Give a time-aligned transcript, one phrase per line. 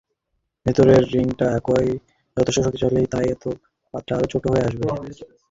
[0.65, 1.87] ভেতরের রিংটা একাই
[2.37, 3.49] যথেষ্ট শক্তিশালী, তাই এতে
[3.93, 4.83] পাতটা আরও ছোটো হয়ে আসবে।